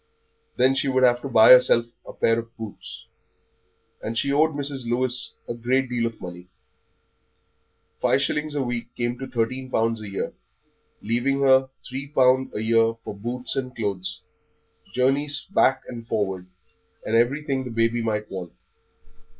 Then 0.55 0.73
she 0.73 0.87
would 0.87 1.03
have 1.03 1.21
to 1.21 1.29
buy 1.29 1.51
herself 1.51 1.85
a 2.07 2.11
pair 2.11 2.39
of 2.39 2.57
boots; 2.57 3.05
and 4.01 4.17
she 4.17 4.33
owed 4.33 4.55
Mrs. 4.55 4.89
Lewis 4.89 5.35
a 5.47 5.53
good 5.53 5.89
deal 5.89 6.07
of 6.07 6.19
money. 6.19 6.47
Five 7.99 8.23
shillings 8.23 8.55
a 8.55 8.63
week 8.63 8.95
came 8.95 9.19
to 9.19 9.27
thirteen 9.27 9.69
pound 9.69 9.99
a 9.99 10.09
year, 10.09 10.33
leaving 11.03 11.41
her 11.41 11.69
three 11.87 12.07
pound 12.07 12.51
a 12.55 12.63
year 12.63 12.95
for 13.03 13.13
boots 13.15 13.55
and 13.55 13.75
clothes, 13.75 14.21
journeys 14.91 15.45
back 15.53 15.83
and 15.87 16.07
forward, 16.07 16.47
and 17.05 17.15
everything 17.15 17.63
the 17.63 17.69
baby 17.69 18.01
might 18.01 18.27
want. 18.31 18.53